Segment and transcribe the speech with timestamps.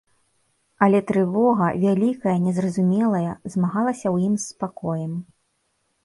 [0.83, 5.13] Але трывога, вялікая, незразумелая, змагалася ў ім з спакоем.